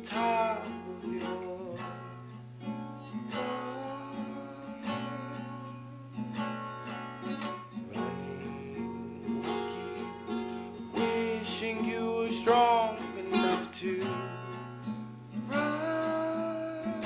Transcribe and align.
the 0.00 0.06
top 0.06 0.64
of 0.64 1.12
your 1.12 1.76
running, 7.92 9.42
walking, 9.42 10.12
wishing 10.94 11.84
you 11.84 12.12
were 12.12 12.30
strong 12.30 12.96
enough 13.16 13.70
to 13.72 14.06
run. 15.48 17.02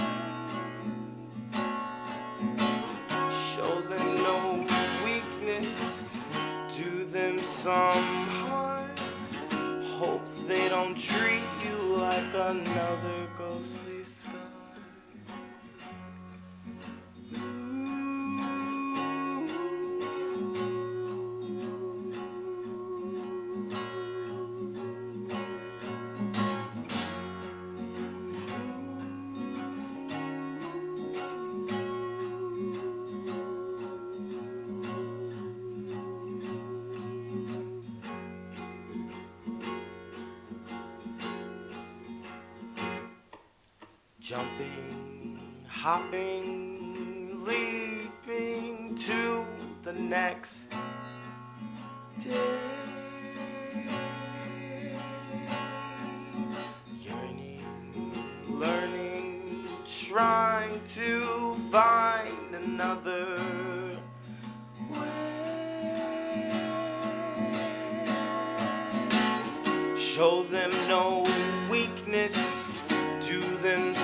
Show 3.55 3.81
them 3.83 4.17
no 4.17 4.67
weakness, 5.05 6.03
do 6.77 7.07
them 7.07 7.39
some 7.39 8.22
another 12.35 13.29
ghostly 13.37 14.05
scar. 14.05 14.62
Jumping, 44.23 45.41
hopping, 45.67 47.45
leaping 47.45 48.95
to 48.95 49.45
the 49.83 49.93
next 49.95 50.71
day. 52.21 52.61
Yearning, 57.01 58.13
learning, 58.49 59.67
trying 59.85 60.81
to 60.95 61.57
find 61.73 62.55
another 62.55 63.41
way. 64.89 65.33
Show 69.97 70.45
them 70.45 70.71
no 70.87 71.25
weakness 71.69 72.63
do 73.33 73.41
them 73.59 73.95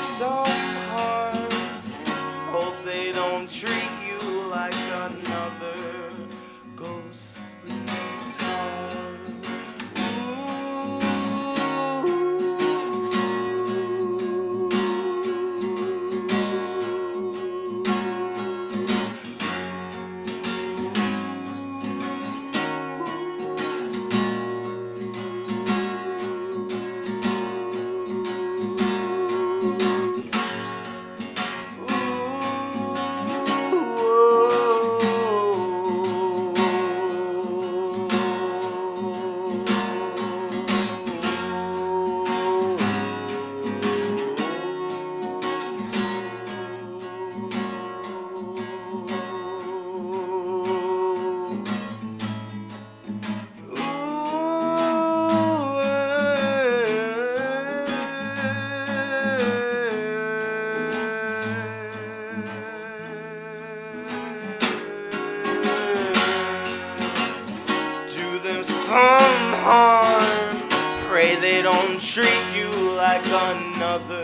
they 71.41 71.63
don't 71.63 72.01
treat 72.01 72.57
you 72.57 72.71
like 72.97 73.25
another 73.27 74.23